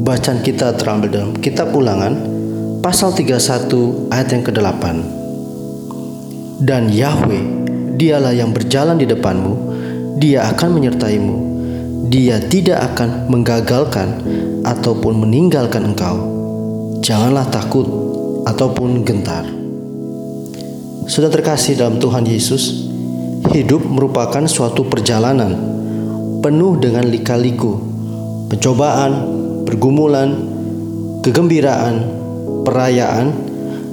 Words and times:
Bacaan 0.00 0.40
kita 0.42 0.74
terambil 0.74 1.08
dalam 1.12 1.32
kitab 1.38 1.70
ulangan 1.70 2.16
pasal 2.80 3.12
31 3.12 4.10
ayat 4.10 4.28
yang 4.32 4.44
ke-8. 4.44 4.84
Dan 6.60 6.92
Yahweh, 6.92 7.44
dialah 7.96 8.36
yang 8.36 8.52
berjalan 8.52 9.00
di 9.00 9.08
depanmu, 9.08 9.52
dia 10.20 10.44
akan 10.52 10.68
menyertaimu. 10.76 11.36
Dia 12.10 12.42
tidak 12.42 12.92
akan 12.92 13.32
menggagalkan 13.32 14.08
ataupun 14.66 15.24
meninggalkan 15.24 15.94
engkau. 15.94 16.16
Janganlah 17.00 17.48
takut 17.48 17.86
ataupun 18.44 19.06
gentar. 19.06 19.48
Sudah 21.08 21.32
terkasih 21.32 21.80
dalam 21.80 21.96
Tuhan 21.96 22.28
Yesus, 22.28 22.92
hidup 23.56 23.82
merupakan 23.88 24.44
suatu 24.44 24.84
perjalanan 24.84 25.56
penuh 26.44 26.76
dengan 26.76 27.08
lika-liku, 27.08 27.80
pencobaan, 28.52 29.39
pergumulan, 29.70 30.34
kegembiraan, 31.22 32.02
perayaan, 32.66 33.30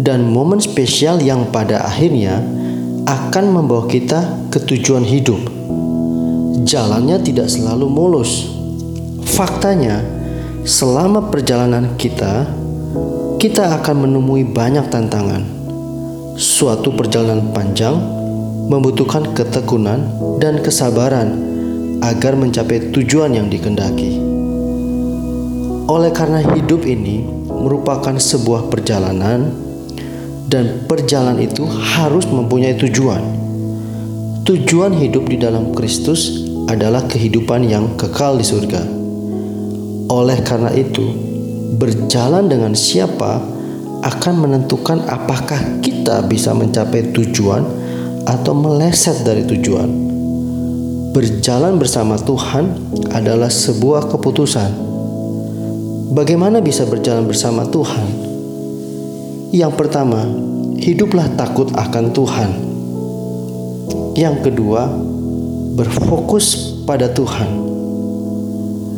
dan 0.00 0.24
momen 0.24 0.64
spesial 0.64 1.20
yang 1.20 1.52
pada 1.52 1.84
akhirnya 1.84 2.40
akan 3.04 3.44
membawa 3.52 3.84
kita 3.84 4.48
ke 4.48 4.64
tujuan 4.64 5.04
hidup. 5.04 5.36
Jalannya 6.64 7.20
tidak 7.20 7.52
selalu 7.52 7.84
mulus. 7.84 8.48
Faktanya, 9.28 10.00
selama 10.64 11.28
perjalanan 11.28 12.00
kita, 12.00 12.48
kita 13.36 13.76
akan 13.78 14.08
menemui 14.08 14.48
banyak 14.48 14.88
tantangan. 14.88 15.44
Suatu 16.38 16.96
perjalanan 16.96 17.52
panjang 17.52 17.98
membutuhkan 18.72 19.36
ketekunan 19.36 20.00
dan 20.40 20.64
kesabaran 20.64 21.34
agar 22.04 22.38
mencapai 22.38 22.94
tujuan 22.94 23.34
yang 23.34 23.50
dikendaki. 23.50 24.27
Oleh 25.88 26.12
karena 26.12 26.44
hidup 26.44 26.84
ini 26.84 27.24
merupakan 27.48 28.12
sebuah 28.12 28.68
perjalanan 28.68 29.48
dan 30.44 30.84
perjalanan 30.84 31.40
itu 31.40 31.64
harus 31.64 32.28
mempunyai 32.28 32.76
tujuan. 32.76 33.24
Tujuan 34.44 34.92
hidup 34.92 35.32
di 35.32 35.40
dalam 35.40 35.72
Kristus 35.72 36.44
adalah 36.68 37.08
kehidupan 37.08 37.64
yang 37.64 37.96
kekal 37.96 38.36
di 38.36 38.44
surga. 38.44 38.84
Oleh 40.12 40.36
karena 40.44 40.68
itu, 40.76 41.08
berjalan 41.80 42.52
dengan 42.52 42.76
siapa 42.76 43.40
akan 44.04 44.34
menentukan 44.44 45.08
apakah 45.08 45.80
kita 45.80 46.20
bisa 46.28 46.52
mencapai 46.52 47.16
tujuan 47.16 47.64
atau 48.28 48.52
meleset 48.52 49.24
dari 49.24 49.40
tujuan. 49.48 49.88
Berjalan 51.16 51.80
bersama 51.80 52.20
Tuhan 52.20 52.76
adalah 53.16 53.48
sebuah 53.48 54.12
keputusan 54.12 54.87
Bagaimana 56.08 56.64
bisa 56.64 56.88
berjalan 56.88 57.28
bersama 57.28 57.68
Tuhan? 57.68 58.08
Yang 59.52 59.72
pertama, 59.76 60.24
hiduplah 60.80 61.28
takut 61.36 61.68
akan 61.76 62.16
Tuhan. 62.16 62.50
Yang 64.16 64.48
kedua, 64.48 64.88
berfokus 65.76 66.80
pada 66.88 67.12
Tuhan. 67.12 67.50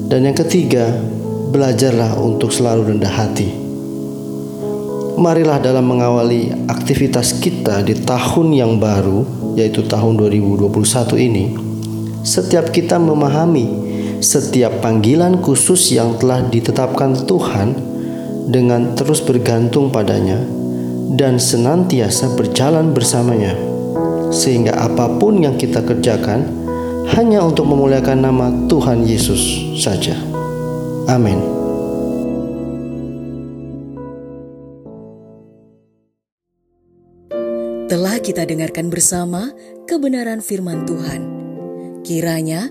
Dan 0.07 0.23
yang 0.23 0.39
ketiga, 0.39 0.87
belajarlah 1.51 2.15
untuk 2.23 2.55
selalu 2.55 2.95
rendah 2.95 3.11
hati. 3.11 3.59
Marilah 5.19 5.59
dalam 5.59 5.91
mengawali 5.91 6.71
aktivitas 6.71 7.43
kita 7.43 7.83
di 7.83 7.99
tahun 8.07 8.55
yang 8.55 8.79
baru, 8.79 9.27
yaitu 9.59 9.83
tahun 9.83 10.15
2021 10.15 10.71
ini, 11.19 11.59
setiap 12.23 12.71
kita 12.71 13.03
memahami 13.03 13.90
setiap 14.21 14.85
panggilan 14.85 15.41
khusus 15.41 15.97
yang 15.97 16.17
telah 16.21 16.45
ditetapkan 16.45 17.25
Tuhan 17.25 17.73
dengan 18.53 18.93
terus 18.95 19.25
bergantung 19.25 19.89
padanya 19.89 20.41
dan 21.17 21.41
senantiasa 21.41 22.37
berjalan 22.37 22.95
bersamanya 22.95 23.57
sehingga 24.31 24.79
apa 24.79 25.11
pun 25.19 25.43
yang 25.43 25.59
kita 25.59 25.83
kerjakan 25.83 26.47
hanya 27.17 27.43
untuk 27.43 27.67
memuliakan 27.67 28.19
nama 28.23 28.47
Tuhan 28.71 29.03
Yesus 29.03 29.75
saja. 29.83 30.15
Amin. 31.11 31.43
Telah 37.91 38.23
kita 38.23 38.47
dengarkan 38.47 38.87
bersama 38.87 39.51
kebenaran 39.91 40.39
firman 40.39 40.87
Tuhan. 40.87 41.27
Kiranya 42.07 42.71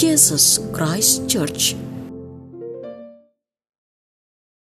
Jesus 0.00 0.58
Christ 0.72 1.28
Church 1.28 1.76